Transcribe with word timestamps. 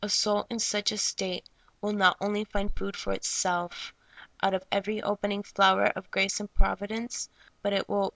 soul 0.09 0.45
in 0.49 0.57
such 0.59 0.91
a 0.91 0.97
state 0.97 1.45
will 1.81 1.93
not 1.93 2.17
only 2.21 2.43
find 2.43 2.71
food 2.75 2.95
for 2.95 3.13
itself 3.13 3.93
out 4.43 4.53
of 4.53 4.63
every 4.71 5.01
opening 5.03 5.43
flower 5.43 5.83
of 5.95 6.05
A 6.07 6.09
DKEPE:R 6.09 6.87
death 6.87 7.27
to 7.63 7.69
S^L^. 7.69 8.09